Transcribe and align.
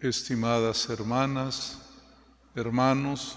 estimadas 0.00 0.88
hermanas, 0.88 1.78
hermanos, 2.54 3.36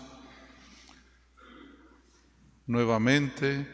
nuevamente, 2.67 3.67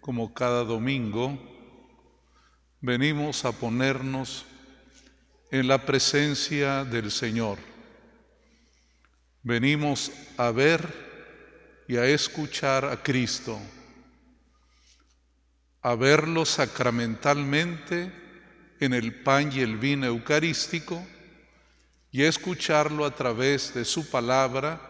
como 0.00 0.32
cada 0.32 0.62
domingo, 0.62 1.36
venimos 2.80 3.44
a 3.44 3.52
ponernos 3.52 4.44
en 5.50 5.66
la 5.66 5.84
presencia 5.84 6.84
del 6.84 7.10
Señor. 7.10 7.58
Venimos 9.42 10.12
a 10.36 10.52
ver 10.52 11.84
y 11.88 11.96
a 11.96 12.06
escuchar 12.06 12.84
a 12.84 13.02
Cristo, 13.02 13.60
a 15.82 15.96
verlo 15.96 16.44
sacramentalmente 16.44 18.12
en 18.78 18.94
el 18.94 19.22
pan 19.22 19.50
y 19.52 19.60
el 19.60 19.76
vino 19.76 20.06
eucarístico, 20.06 21.04
y 22.12 22.24
escucharlo 22.24 23.06
a 23.06 23.16
través 23.16 23.72
de 23.72 23.86
su 23.86 24.10
palabra, 24.10 24.80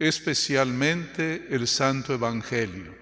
especialmente 0.00 1.46
el 1.50 1.68
Santo 1.68 2.12
Evangelio. 2.12 2.92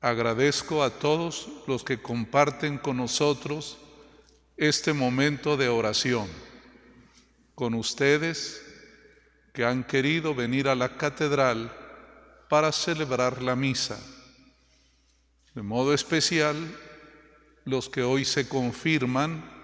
Agradezco 0.00 0.82
a 0.82 0.90
todos 0.90 1.48
los 1.68 1.84
que 1.84 2.02
comparten 2.02 2.78
con 2.78 2.96
nosotros 2.96 3.78
este 4.56 4.92
momento 4.92 5.56
de 5.56 5.68
oración, 5.68 6.28
con 7.54 7.74
ustedes 7.74 8.62
que 9.52 9.64
han 9.64 9.84
querido 9.84 10.34
venir 10.34 10.68
a 10.68 10.74
la 10.74 10.96
catedral 10.96 11.72
para 12.48 12.72
celebrar 12.72 13.42
la 13.42 13.54
misa. 13.54 13.98
De 15.54 15.62
modo 15.62 15.94
especial, 15.94 16.56
los 17.64 17.88
que 17.88 18.02
hoy 18.02 18.24
se 18.24 18.48
confirman 18.48 19.55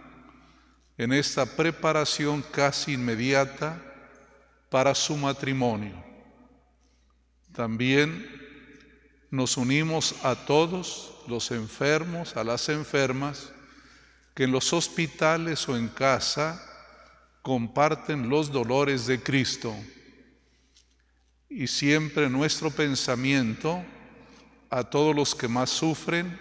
en 1.02 1.12
esta 1.12 1.44
preparación 1.44 2.42
casi 2.42 2.92
inmediata 2.92 3.80
para 4.70 4.94
su 4.94 5.16
matrimonio. 5.16 6.02
También 7.52 8.40
nos 9.30 9.56
unimos 9.56 10.14
a 10.22 10.34
todos 10.34 11.16
los 11.26 11.50
enfermos, 11.50 12.36
a 12.36 12.44
las 12.44 12.68
enfermas, 12.68 13.52
que 14.34 14.44
en 14.44 14.52
los 14.52 14.72
hospitales 14.72 15.68
o 15.68 15.76
en 15.76 15.88
casa 15.88 16.62
comparten 17.42 18.28
los 18.28 18.52
dolores 18.52 19.06
de 19.06 19.22
Cristo. 19.22 19.74
Y 21.48 21.66
siempre 21.66 22.30
nuestro 22.30 22.70
pensamiento 22.70 23.84
a 24.70 24.84
todos 24.84 25.14
los 25.14 25.34
que 25.34 25.48
más 25.48 25.68
sufren, 25.68 26.40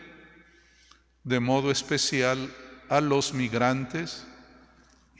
de 1.23 1.39
modo 1.39 1.71
especial 1.71 2.53
a 2.87 3.01
los 3.01 3.33
migrantes, 3.33 4.25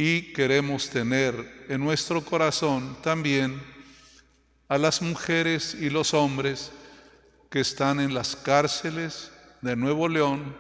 y 0.03 0.33
queremos 0.33 0.89
tener 0.89 1.65
en 1.69 1.79
nuestro 1.79 2.25
corazón 2.25 2.97
también 3.03 3.61
a 4.67 4.79
las 4.79 4.99
mujeres 4.99 5.75
y 5.75 5.91
los 5.91 6.15
hombres 6.15 6.71
que 7.51 7.59
están 7.59 7.99
en 7.99 8.15
las 8.15 8.35
cárceles 8.35 9.31
de 9.61 9.75
Nuevo 9.75 10.07
León, 10.09 10.57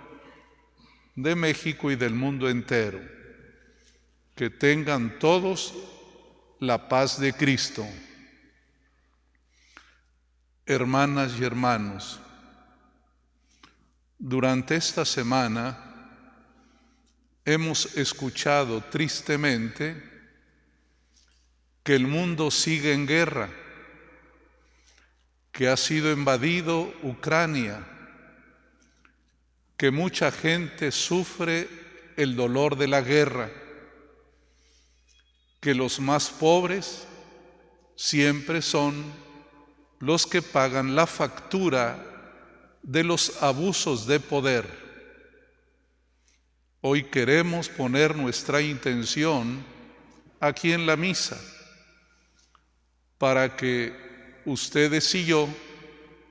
de 1.15 1.33
México 1.33 1.89
y 1.89 1.95
del 1.95 2.13
mundo 2.13 2.47
entero. 2.47 3.01
Que 4.35 4.51
tengan 4.51 5.17
todos 5.17 5.73
la 6.59 6.87
paz 6.87 7.19
de 7.19 7.33
Cristo. 7.33 7.83
Hermanas 10.67 11.33
y 11.39 11.43
hermanos, 11.43 12.19
durante 14.19 14.75
esta 14.75 15.03
semana 15.03 15.90
hemos 17.45 17.97
escuchado 17.97 18.81
tristemente 18.81 20.01
que 21.83 21.95
el 21.95 22.07
mundo 22.07 22.51
sigue 22.51 22.93
en 22.93 23.07
guerra, 23.07 23.49
que 25.51 25.67
ha 25.67 25.77
sido 25.77 26.11
invadido 26.11 26.93
Ucrania, 27.01 27.85
que 29.77 29.89
mucha 29.89 30.31
gente 30.31 30.91
sufre 30.91 31.67
el 32.17 32.35
dolor 32.35 32.77
de 32.77 32.87
la 32.87 33.01
guerra, 33.01 33.49
que 35.59 35.73
los 35.73 35.99
más 35.99 36.29
pobres 36.29 37.07
siempre 37.95 38.61
son 38.61 39.03
los 39.99 40.25
que 40.27 40.41
pagan 40.41 40.95
la 40.95 41.07
factura 41.07 41.97
de 42.83 43.03
los 43.03 43.41
abusos 43.41 44.07
de 44.07 44.19
poder 44.19 44.80
Hoy 46.83 47.03
queremos 47.03 47.69
poner 47.69 48.15
nuestra 48.15 48.59
intención 48.59 49.63
aquí 50.39 50.73
en 50.73 50.87
la 50.87 50.95
misa 50.95 51.39
para 53.19 53.55
que 53.55 54.41
ustedes 54.45 55.13
y 55.13 55.25
yo 55.25 55.47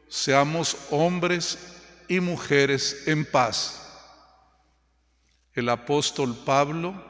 seamos 0.09 0.77
hombres 0.91 1.57
y 2.09 2.19
mujeres 2.19 3.05
en 3.07 3.25
paz. 3.25 3.77
El 5.53 5.69
apóstol 5.69 6.37
Pablo, 6.45 7.01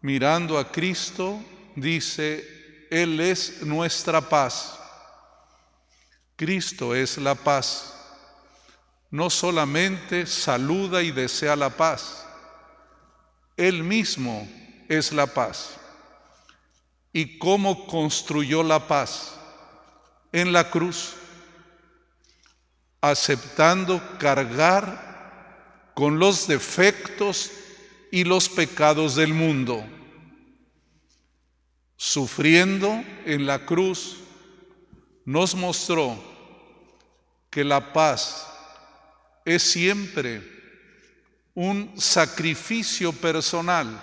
mirando 0.00 0.56
a 0.56 0.70
Cristo, 0.70 1.42
dice, 1.74 2.86
Él 2.92 3.18
es 3.18 3.62
nuestra 3.62 4.20
paz. 4.20 4.78
Cristo 6.36 6.94
es 6.94 7.18
la 7.18 7.34
paz. 7.34 7.92
No 9.10 9.30
solamente 9.30 10.26
saluda 10.26 11.02
y 11.02 11.10
desea 11.10 11.56
la 11.56 11.70
paz, 11.70 12.24
él 13.56 13.82
mismo 13.82 14.48
es 14.88 15.12
la 15.12 15.26
paz. 15.26 15.76
¿Y 17.12 17.38
cómo 17.38 17.86
construyó 17.86 18.62
la 18.62 18.86
paz? 18.86 19.38
En 20.32 20.52
la 20.52 20.70
cruz, 20.70 21.14
aceptando 23.00 24.00
cargar 24.18 25.92
con 25.94 26.18
los 26.18 26.46
defectos 26.46 27.50
y 28.10 28.24
los 28.24 28.48
pecados 28.48 29.14
del 29.14 29.34
mundo, 29.34 29.84
sufriendo 31.96 33.04
en 33.26 33.46
la 33.46 33.66
cruz, 33.66 34.16
nos 35.24 35.54
mostró 35.54 36.22
que 37.50 37.64
la 37.64 37.92
paz 37.92 38.46
es 39.44 39.62
siempre 39.62 40.61
un 41.54 41.92
sacrificio 42.00 43.12
personal 43.12 44.02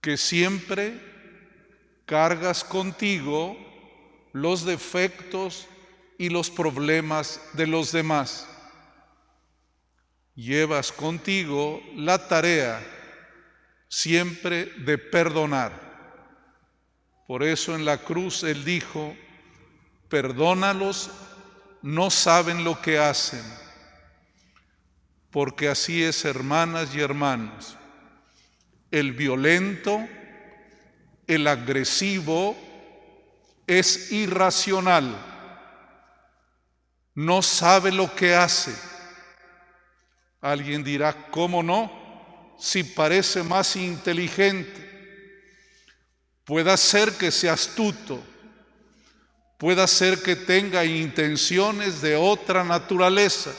que 0.00 0.16
siempre 0.16 1.00
cargas 2.06 2.64
contigo 2.64 3.56
los 4.32 4.64
defectos 4.64 5.66
y 6.16 6.28
los 6.28 6.50
problemas 6.50 7.40
de 7.54 7.66
los 7.66 7.92
demás. 7.92 8.46
Llevas 10.34 10.92
contigo 10.92 11.82
la 11.96 12.28
tarea 12.28 12.80
siempre 13.88 14.66
de 14.66 14.96
perdonar. 14.96 15.90
Por 17.26 17.42
eso 17.42 17.74
en 17.74 17.84
la 17.84 17.98
cruz 17.98 18.42
Él 18.44 18.64
dijo, 18.64 19.14
perdónalos, 20.08 21.10
no 21.82 22.10
saben 22.10 22.64
lo 22.64 22.80
que 22.80 22.98
hacen 22.98 23.42
porque 25.30 25.68
así 25.68 26.02
es, 26.02 26.24
hermanas 26.24 26.94
y 26.94 27.00
hermanos. 27.00 27.76
El 28.90 29.12
violento, 29.12 30.06
el 31.26 31.46
agresivo, 31.46 32.56
es 33.66 34.10
irracional, 34.10 35.16
no 37.14 37.40
sabe 37.42 37.92
lo 37.92 38.12
que 38.14 38.34
hace. 38.34 38.74
Alguien 40.40 40.82
dirá, 40.82 41.28
¿cómo 41.30 41.62
no? 41.62 42.56
Si 42.58 42.82
parece 42.82 43.42
más 43.44 43.76
inteligente. 43.76 44.88
Puede 46.44 46.76
ser 46.76 47.12
que 47.12 47.30
sea 47.30 47.52
astuto, 47.52 48.20
puede 49.56 49.86
ser 49.86 50.20
que 50.20 50.34
tenga 50.34 50.84
intenciones 50.84 52.00
de 52.02 52.16
otra 52.16 52.64
naturaleza 52.64 53.52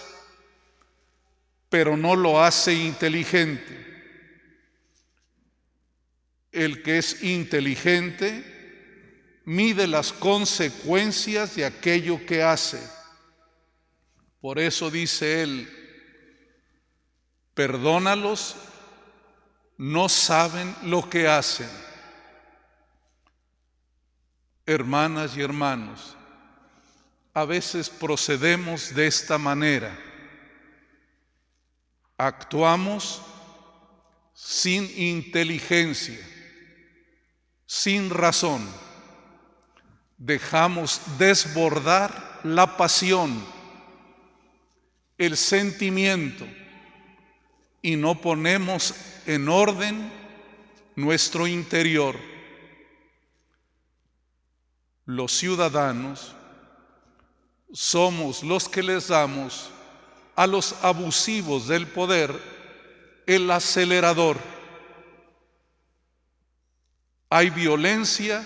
pero 1.71 1.95
no 1.95 2.17
lo 2.17 2.43
hace 2.43 2.73
inteligente. 2.73 3.77
El 6.51 6.83
que 6.83 6.97
es 6.97 7.23
inteligente 7.23 9.39
mide 9.45 9.87
las 9.87 10.11
consecuencias 10.11 11.55
de 11.55 11.63
aquello 11.63 12.25
que 12.25 12.43
hace. 12.43 12.77
Por 14.41 14.59
eso 14.59 14.91
dice 14.91 15.43
él, 15.43 15.69
perdónalos, 17.53 18.57
no 19.77 20.09
saben 20.09 20.75
lo 20.83 21.09
que 21.09 21.29
hacen. 21.29 21.69
Hermanas 24.65 25.37
y 25.37 25.41
hermanos, 25.41 26.17
a 27.33 27.45
veces 27.45 27.89
procedemos 27.89 28.93
de 28.93 29.07
esta 29.07 29.37
manera 29.37 30.10
actuamos 32.25 33.19
sin 34.33 34.83
inteligencia, 34.95 36.19
sin 37.65 38.11
razón, 38.11 38.67
dejamos 40.17 41.01
desbordar 41.17 42.41
la 42.43 42.77
pasión, 42.77 43.43
el 45.17 45.35
sentimiento, 45.35 46.47
y 47.81 47.95
no 47.95 48.21
ponemos 48.21 48.93
en 49.25 49.49
orden 49.49 50.11
nuestro 50.95 51.47
interior. 51.47 52.15
Los 55.05 55.31
ciudadanos 55.31 56.35
somos 57.73 58.43
los 58.43 58.69
que 58.69 58.83
les 58.83 59.07
damos 59.07 59.71
a 60.41 60.47
los 60.47 60.73
abusivos 60.81 61.67
del 61.67 61.85
poder 61.85 62.35
el 63.27 63.51
acelerador. 63.51 64.39
Hay 67.29 67.51
violencia 67.51 68.43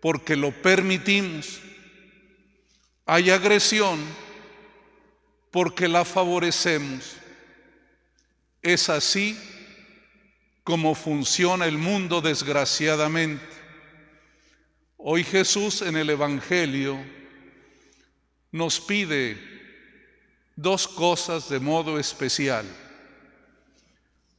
porque 0.00 0.36
lo 0.36 0.52
permitimos. 0.52 1.60
Hay 3.04 3.30
agresión 3.30 3.98
porque 5.50 5.88
la 5.88 6.04
favorecemos. 6.04 7.16
Es 8.62 8.88
así 8.88 9.36
como 10.62 10.94
funciona 10.94 11.66
el 11.66 11.78
mundo 11.78 12.20
desgraciadamente. 12.20 13.44
Hoy 14.98 15.24
Jesús 15.24 15.82
en 15.82 15.96
el 15.96 16.10
Evangelio 16.10 16.96
nos 18.52 18.78
pide 18.78 19.55
dos 20.56 20.88
cosas 20.88 21.48
de 21.50 21.60
modo 21.60 21.98
especial. 21.98 22.66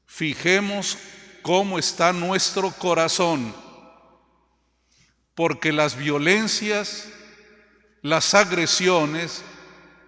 Fijemos 0.07 0.97
cómo 1.43 1.77
está 1.77 2.11
nuestro 2.11 2.71
corazón, 2.71 3.55
porque 5.35 5.71
las 5.71 5.95
violencias, 5.95 7.07
las 8.01 8.33
agresiones 8.33 9.43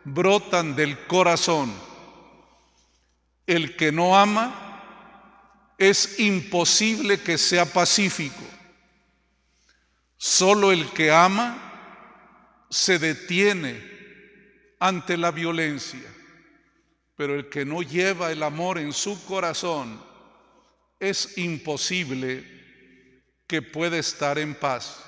brotan 0.03 0.75
del 0.75 1.05
corazón. 1.05 1.71
El 3.45 3.75
que 3.75 3.91
no 3.91 4.17
ama 4.17 4.65
es 5.77 6.19
imposible 6.19 7.21
que 7.21 7.37
sea 7.37 7.65
pacífico. 7.65 8.43
Solo 10.17 10.71
el 10.71 10.91
que 10.91 11.11
ama 11.11 12.65
se 12.69 12.99
detiene 12.99 13.88
ante 14.79 15.17
la 15.17 15.31
violencia. 15.31 16.15
Pero 17.15 17.35
el 17.35 17.49
que 17.49 17.65
no 17.65 17.81
lleva 17.81 18.31
el 18.31 18.41
amor 18.43 18.77
en 18.79 18.93
su 18.93 19.23
corazón, 19.25 20.01
es 20.99 21.37
imposible 21.37 22.45
que 23.45 23.61
pueda 23.61 23.97
estar 23.97 24.37
en 24.39 24.55
paz. 24.55 25.03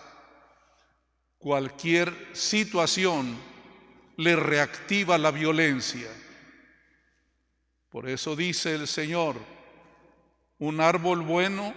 Cualquier 1.37 2.13
situación 2.33 3.37
le 4.17 4.35
reactiva 4.35 5.17
la 5.17 5.31
violencia. 5.31 6.09
Por 7.89 8.07
eso 8.07 8.35
dice 8.35 8.75
el 8.75 8.87
Señor, 8.87 9.35
un 10.59 10.79
árbol 10.79 11.21
bueno 11.21 11.73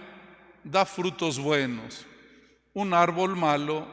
da 0.63 0.85
frutos 0.85 1.39
buenos, 1.39 2.05
un 2.73 2.93
árbol 2.93 3.35
malo 3.35 3.87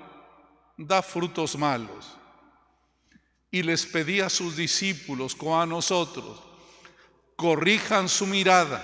da 0.76 1.02
frutos 1.02 1.56
malos 1.56 2.16
y 3.54 3.62
les 3.62 3.84
pedía 3.84 4.26
a 4.26 4.30
sus 4.30 4.56
discípulos, 4.56 5.36
como 5.36 5.60
a 5.60 5.66
nosotros, 5.66 6.42
corrijan 7.36 8.08
su 8.08 8.26
mirada, 8.26 8.82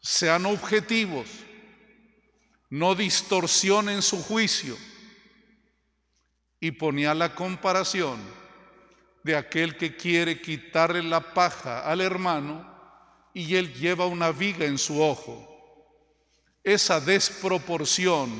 sean 0.00 0.46
objetivos, 0.46 1.26
no 2.70 2.94
distorsionen 2.94 4.00
su 4.00 4.22
juicio. 4.22 4.78
Y 6.60 6.70
ponía 6.70 7.14
la 7.14 7.34
comparación 7.34 8.20
de 9.24 9.36
aquel 9.36 9.76
que 9.76 9.96
quiere 9.96 10.40
quitarle 10.40 11.02
la 11.02 11.34
paja 11.34 11.80
al 11.80 12.00
hermano 12.00 12.64
y 13.34 13.56
él 13.56 13.74
lleva 13.74 14.06
una 14.06 14.30
viga 14.30 14.64
en 14.64 14.78
su 14.78 15.02
ojo. 15.02 15.50
Esa 16.62 17.00
desproporción 17.00 18.32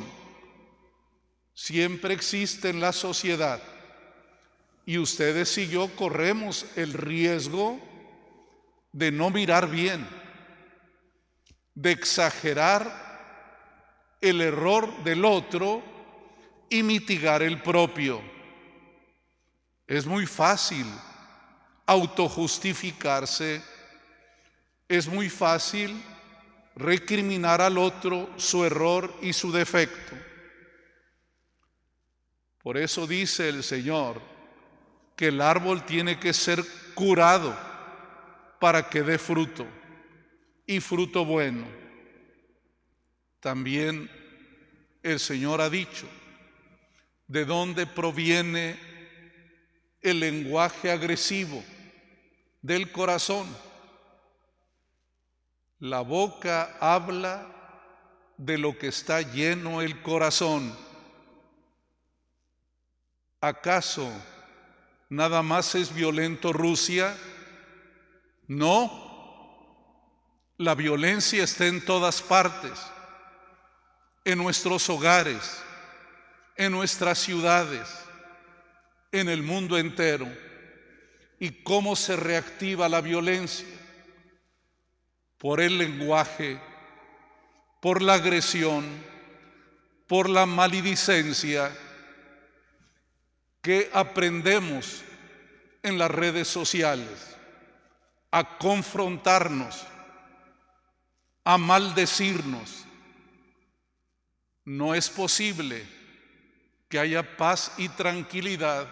siempre 1.52 2.14
existe 2.14 2.70
en 2.70 2.80
la 2.80 2.92
sociedad 2.92 3.73
y 4.86 4.98
ustedes 4.98 5.56
y 5.58 5.68
yo 5.68 5.94
corremos 5.96 6.66
el 6.76 6.92
riesgo 6.92 7.80
de 8.92 9.10
no 9.10 9.30
mirar 9.30 9.70
bien, 9.70 10.06
de 11.74 11.90
exagerar 11.90 13.04
el 14.20 14.40
error 14.40 15.02
del 15.04 15.24
otro 15.24 15.82
y 16.68 16.82
mitigar 16.82 17.42
el 17.42 17.62
propio. 17.62 18.20
Es 19.86 20.06
muy 20.06 20.26
fácil 20.26 20.86
autojustificarse, 21.86 23.62
es 24.88 25.08
muy 25.08 25.28
fácil 25.28 26.02
recriminar 26.76 27.60
al 27.60 27.78
otro 27.78 28.30
su 28.36 28.64
error 28.64 29.14
y 29.22 29.32
su 29.32 29.52
defecto. 29.52 30.14
Por 32.62 32.78
eso 32.78 33.06
dice 33.06 33.48
el 33.48 33.62
Señor, 33.62 34.33
que 35.16 35.28
el 35.28 35.40
árbol 35.40 35.84
tiene 35.84 36.18
que 36.18 36.32
ser 36.32 36.64
curado 36.94 37.56
para 38.58 38.88
que 38.88 39.02
dé 39.02 39.18
fruto 39.18 39.66
y 40.66 40.80
fruto 40.80 41.24
bueno. 41.24 41.66
También 43.40 44.10
el 45.02 45.20
Señor 45.20 45.60
ha 45.60 45.68
dicho 45.68 46.08
de 47.28 47.44
dónde 47.44 47.86
proviene 47.86 48.78
el 50.00 50.20
lenguaje 50.20 50.90
agresivo 50.90 51.62
del 52.62 52.90
corazón. 52.90 53.46
La 55.78 56.00
boca 56.00 56.76
habla 56.80 57.50
de 58.38 58.58
lo 58.58 58.78
que 58.78 58.88
está 58.88 59.20
lleno 59.20 59.82
el 59.82 60.02
corazón. 60.02 60.74
¿Acaso 63.40 64.10
nada 65.08 65.42
más 65.42 65.74
es 65.74 65.94
violento 65.94 66.52
Rusia. 66.52 67.16
No, 68.46 69.04
la 70.58 70.74
violencia 70.74 71.44
está 71.44 71.66
en 71.66 71.84
todas 71.84 72.22
partes, 72.22 72.72
en 74.24 74.38
nuestros 74.38 74.88
hogares, 74.88 75.62
en 76.56 76.72
nuestras 76.72 77.18
ciudades, 77.18 77.88
en 79.12 79.28
el 79.28 79.42
mundo 79.42 79.78
entero. 79.78 80.28
¿Y 81.40 81.50
cómo 81.62 81.96
se 81.96 82.16
reactiva 82.16 82.88
la 82.88 83.00
violencia? 83.00 83.66
Por 85.38 85.60
el 85.60 85.78
lenguaje, 85.78 86.60
por 87.80 88.00
la 88.00 88.14
agresión, 88.14 88.84
por 90.06 90.28
la 90.28 90.46
maledicencia, 90.46 91.76
que 93.64 93.90
aprendemos 93.94 95.02
en 95.82 95.96
las 95.96 96.10
redes 96.10 96.48
sociales 96.48 97.34
a 98.30 98.58
confrontarnos, 98.58 99.86
a 101.44 101.56
maldecirnos. 101.56 102.84
No 104.66 104.94
es 104.94 105.08
posible 105.08 105.82
que 106.90 106.98
haya 106.98 107.38
paz 107.38 107.72
y 107.78 107.88
tranquilidad 107.88 108.86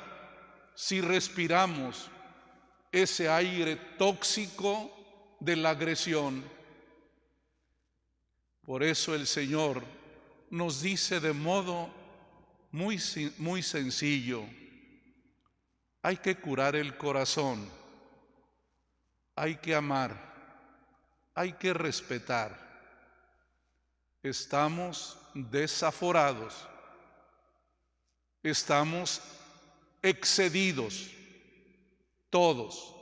si 0.75 1.02
respiramos 1.02 2.11
ese 2.91 3.29
aire 3.29 3.76
tóxico 3.99 5.37
de 5.38 5.57
la 5.57 5.71
agresión. 5.71 6.43
Por 8.62 8.83
eso 8.83 9.14
el 9.14 9.26
Señor 9.26 9.85
nos 10.49 10.81
dice 10.81 11.21
de 11.21 11.35
modo 11.35 11.91
muy, 12.71 12.99
muy 13.37 13.62
sencillo, 13.62 14.47
hay 16.02 16.16
que 16.16 16.37
curar 16.37 16.75
el 16.75 16.97
corazón, 16.97 17.68
hay 19.37 19.56
que 19.56 19.75
amar, 19.75 20.32
hay 21.35 21.52
que 21.52 21.73
respetar. 21.73 22.61
Estamos 24.21 25.16
desaforados, 25.32 26.68
estamos 28.42 29.23
excedidos, 30.02 31.09
todos. 32.30 32.94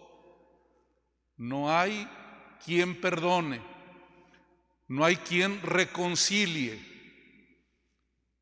No 1.39 1.75
hay 1.75 2.07
quien 2.63 3.01
perdone, 3.01 3.63
no 4.89 5.07
hay 5.07 5.17
quien 5.17 5.63
reconcilie, 5.63 6.79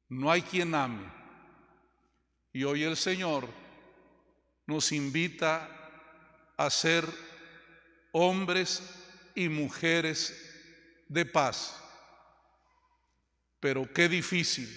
no 0.08 0.32
hay 0.32 0.42
quien 0.42 0.74
ame. 0.74 1.08
Y 2.52 2.64
hoy 2.64 2.82
el 2.82 2.96
Señor 2.96 3.48
nos 4.68 4.92
invita 4.92 5.66
a 6.58 6.68
ser 6.68 7.02
hombres 8.12 8.82
y 9.34 9.48
mujeres 9.48 10.54
de 11.08 11.24
paz. 11.24 11.74
Pero 13.60 13.90
qué 13.90 14.10
difícil. 14.10 14.68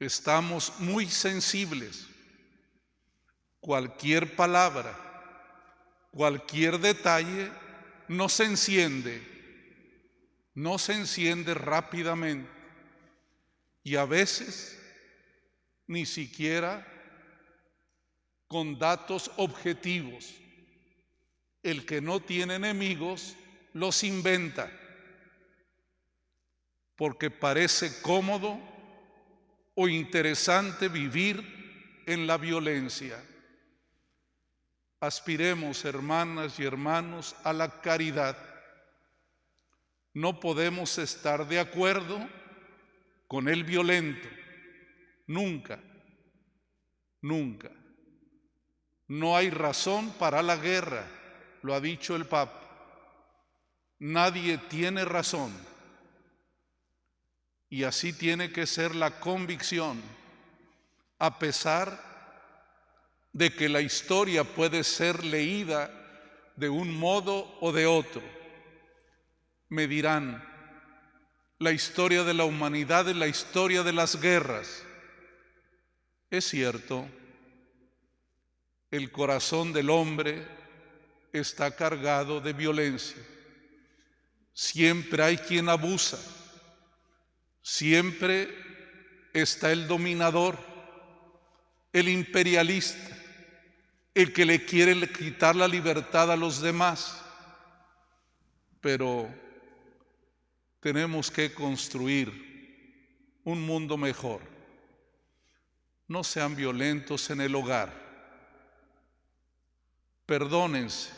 Estamos 0.00 0.72
muy 0.80 1.06
sensibles. 1.08 2.08
Cualquier 3.60 4.34
palabra, 4.34 4.92
cualquier 6.10 6.80
detalle 6.80 7.52
no 8.08 8.28
se 8.28 8.44
enciende, 8.44 9.22
no 10.54 10.78
se 10.78 10.94
enciende 10.94 11.54
rápidamente. 11.54 12.50
Y 13.84 13.94
a 13.94 14.04
veces 14.04 14.76
ni 15.86 16.06
siquiera 16.06 16.97
con 18.48 18.78
datos 18.78 19.30
objetivos. 19.36 20.34
El 21.62 21.86
que 21.86 22.00
no 22.00 22.20
tiene 22.20 22.56
enemigos 22.56 23.36
los 23.74 24.02
inventa 24.02 24.72
porque 26.98 27.30
parece 27.30 28.02
cómodo 28.02 28.58
o 29.76 29.86
interesante 29.86 30.88
vivir 30.88 32.02
en 32.06 32.26
la 32.26 32.36
violencia. 32.36 33.24
Aspiremos, 34.98 35.84
hermanas 35.84 36.58
y 36.58 36.64
hermanos, 36.64 37.36
a 37.44 37.52
la 37.52 37.80
caridad. 37.80 38.36
No 40.12 40.40
podemos 40.40 40.98
estar 40.98 41.46
de 41.46 41.60
acuerdo 41.60 42.28
con 43.28 43.48
el 43.48 43.62
violento, 43.62 44.28
nunca, 45.28 45.78
nunca. 47.20 47.70
No 49.08 49.36
hay 49.36 49.48
razón 49.50 50.12
para 50.12 50.42
la 50.42 50.56
guerra, 50.56 51.06
lo 51.62 51.74
ha 51.74 51.80
dicho 51.80 52.14
el 52.14 52.26
Papa. 52.26 52.60
Nadie 53.98 54.58
tiene 54.58 55.04
razón. 55.04 55.52
Y 57.70 57.84
así 57.84 58.12
tiene 58.12 58.52
que 58.52 58.66
ser 58.66 58.94
la 58.94 59.18
convicción, 59.18 60.00
a 61.18 61.38
pesar 61.38 62.06
de 63.32 63.52
que 63.52 63.68
la 63.68 63.80
historia 63.80 64.44
puede 64.44 64.84
ser 64.84 65.24
leída 65.24 65.90
de 66.56 66.68
un 66.68 66.94
modo 66.94 67.56
o 67.60 67.72
de 67.72 67.86
otro. 67.86 68.22
Me 69.68 69.86
dirán, 69.86 70.44
la 71.58 71.72
historia 71.72 72.24
de 72.24 72.34
la 72.34 72.44
humanidad 72.44 73.08
es 73.08 73.16
la 73.16 73.26
historia 73.26 73.82
de 73.82 73.92
las 73.92 74.20
guerras. 74.20 74.82
Es 76.30 76.46
cierto, 76.46 77.08
el 78.90 79.10
corazón 79.10 79.72
del 79.72 79.90
hombre 79.90 80.46
está 81.32 81.74
cargado 81.74 82.40
de 82.40 82.52
violencia. 82.52 83.22
Siempre 84.52 85.22
hay 85.22 85.36
quien 85.36 85.68
abusa 85.68 86.18
Siempre 87.68 88.48
está 89.34 89.70
el 89.72 89.86
dominador, 89.86 90.58
el 91.92 92.08
imperialista, 92.08 93.14
el 94.14 94.32
que 94.32 94.46
le 94.46 94.64
quiere 94.64 95.06
quitar 95.12 95.54
la 95.54 95.68
libertad 95.68 96.32
a 96.32 96.36
los 96.36 96.62
demás. 96.62 97.22
Pero 98.80 99.28
tenemos 100.80 101.30
que 101.30 101.52
construir 101.52 102.32
un 103.44 103.60
mundo 103.60 103.98
mejor. 103.98 104.40
No 106.06 106.24
sean 106.24 106.56
violentos 106.56 107.28
en 107.28 107.42
el 107.42 107.54
hogar. 107.54 108.07
Perdónense, 110.28 111.08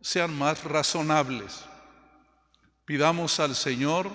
sean 0.00 0.34
más 0.34 0.64
razonables. 0.64 1.66
Pidamos 2.86 3.38
al 3.38 3.54
Señor 3.54 4.10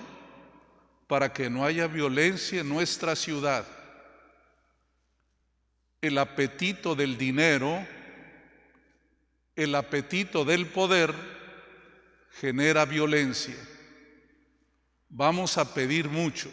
para 1.06 1.32
que 1.32 1.48
no 1.48 1.64
haya 1.64 1.86
violencia 1.86 2.62
en 2.62 2.68
nuestra 2.68 3.14
ciudad. 3.14 3.64
El 6.00 6.18
apetito 6.18 6.96
del 6.96 7.16
dinero, 7.16 7.86
el 9.54 9.72
apetito 9.76 10.44
del 10.44 10.66
poder 10.66 11.14
genera 12.40 12.86
violencia. 12.86 13.54
Vamos 15.10 15.56
a 15.58 15.72
pedir 15.74 16.08
mucho, 16.08 16.50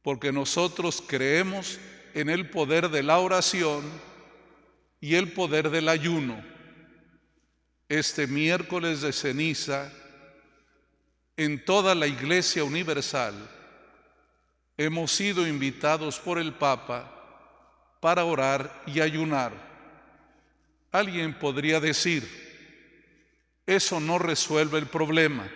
porque 0.00 0.30
nosotros 0.30 1.02
creemos 1.04 1.80
en 2.14 2.30
el 2.30 2.48
poder 2.48 2.88
de 2.88 3.02
la 3.02 3.18
oración 3.18 3.82
y 5.00 5.14
el 5.14 5.32
poder 5.32 5.70
del 5.70 5.88
ayuno. 5.88 6.42
Este 7.88 8.26
miércoles 8.26 9.00
de 9.00 9.12
ceniza, 9.12 9.92
en 11.36 11.64
toda 11.64 11.94
la 11.94 12.06
Iglesia 12.06 12.64
Universal 12.64 13.34
hemos 14.76 15.12
sido 15.12 15.46
invitados 15.46 16.18
por 16.18 16.38
el 16.38 16.54
Papa 16.54 17.12
para 18.00 18.24
orar 18.24 18.82
y 18.86 19.00
ayunar. 19.00 19.52
Alguien 20.92 21.38
podría 21.38 21.80
decir, 21.80 22.26
eso 23.66 24.00
no 24.00 24.18
resuelve 24.18 24.78
el 24.78 24.86
problema, 24.86 25.50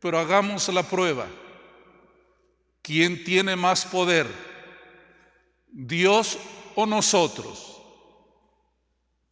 pero 0.00 0.18
hagamos 0.18 0.68
la 0.68 0.82
prueba. 0.82 1.26
¿Quién 2.82 3.24
tiene 3.24 3.56
más 3.56 3.86
poder? 3.86 4.26
¿Dios 5.68 6.38
o 6.74 6.84
nosotros? 6.84 7.73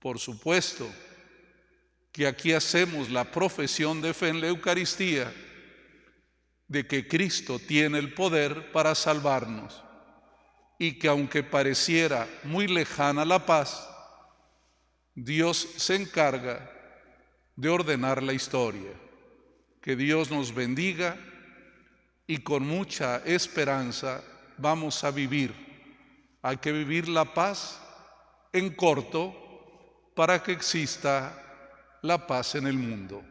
Por 0.02 0.18
supuesto, 0.18 0.92
que 2.10 2.26
aquí 2.26 2.52
hacemos 2.52 3.08
la 3.08 3.30
profesión 3.30 4.02
de 4.02 4.12
fe 4.12 4.28
en 4.28 4.40
la 4.40 4.48
Eucaristía, 4.48 5.32
de 6.66 6.86
que 6.86 7.06
Cristo 7.06 7.60
tiene 7.60 7.98
el 7.98 8.12
poder 8.12 8.72
para 8.72 8.96
salvarnos 8.96 9.80
y 10.76 10.98
que 10.98 11.06
aunque 11.06 11.44
pareciera 11.44 12.28
muy 12.42 12.66
lejana 12.66 13.24
la 13.24 13.46
paz, 13.46 13.88
Dios 15.14 15.68
se 15.76 15.94
encarga 15.94 16.68
de 17.54 17.68
ordenar 17.68 18.22
la 18.22 18.32
historia. 18.32 18.90
Que 19.80 19.94
Dios 19.94 20.30
nos 20.30 20.52
bendiga 20.52 21.16
y 22.26 22.38
con 22.38 22.66
mucha 22.66 23.18
esperanza 23.24 24.24
vamos 24.58 25.04
a 25.04 25.12
vivir. 25.12 25.54
Hay 26.42 26.56
que 26.56 26.72
vivir 26.72 27.08
la 27.08 27.32
paz 27.32 27.80
en 28.52 28.74
corto 28.74 29.41
para 30.14 30.42
que 30.42 30.52
exista 30.52 31.32
la 32.02 32.26
paz 32.26 32.54
en 32.54 32.66
el 32.66 32.74
mundo. 32.74 33.22